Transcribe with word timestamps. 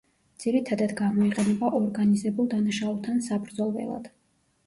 ძირითადად 0.43 0.93
გამოიყენება 1.01 1.69
ორგანიზებულ 1.79 2.49
დანაშაულთან 2.53 3.23
საბრძოლველად. 3.29 4.09